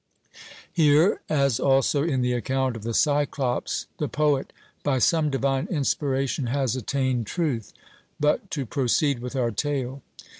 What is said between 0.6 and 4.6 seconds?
Here, as also in the account of the Cyclopes, the poet